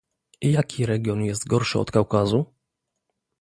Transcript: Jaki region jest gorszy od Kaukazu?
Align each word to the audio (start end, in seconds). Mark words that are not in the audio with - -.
Jaki 0.41 0.85
region 0.85 1.23
jest 1.25 1.47
gorszy 1.47 1.79
od 1.79 1.91
Kaukazu? 1.91 2.45